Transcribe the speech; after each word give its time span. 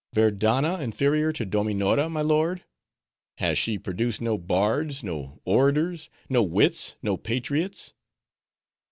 "Verdanna 0.13 0.79
inferior 0.79 1.31
to 1.31 1.45
Dominora, 1.45 2.09
my 2.09 2.23
lord!—Has 2.23 3.55
she 3.59 3.77
produced 3.77 4.19
no 4.19 4.35
bards, 4.35 5.03
no 5.03 5.39
orators, 5.45 6.09
no 6.27 6.41
wits, 6.41 6.95
no 7.03 7.17
patriots? 7.17 7.93